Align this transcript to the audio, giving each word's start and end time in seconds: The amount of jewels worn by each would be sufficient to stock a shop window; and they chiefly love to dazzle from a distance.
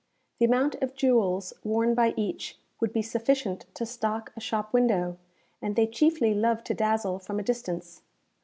The 0.39 0.45
amount 0.45 0.73
of 0.81 0.95
jewels 0.95 1.53
worn 1.63 1.93
by 1.93 2.15
each 2.17 2.57
would 2.79 2.91
be 2.91 3.03
sufficient 3.03 3.67
to 3.75 3.85
stock 3.85 4.31
a 4.35 4.39
shop 4.41 4.73
window; 4.73 5.17
and 5.61 5.75
they 5.75 5.85
chiefly 5.85 6.33
love 6.33 6.63
to 6.63 6.73
dazzle 6.73 7.19
from 7.19 7.37
a 7.37 7.43
distance. 7.43 8.01